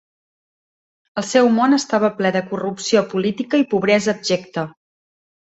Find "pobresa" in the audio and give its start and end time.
3.75-4.13